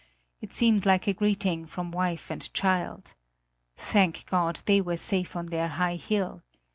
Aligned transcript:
It 0.41 0.51
seemed 0.51 0.87
like 0.87 1.05
a 1.05 1.13
greeting 1.13 1.67
from 1.67 1.91
wife 1.91 2.31
and 2.31 2.51
child. 2.55 3.13
Thank 3.77 4.25
God, 4.25 4.59
they 4.65 4.81
were 4.81 4.97
safe 4.97 5.35
on 5.35 5.45
their 5.45 5.67
high 5.67 5.97
hill! 5.97 6.41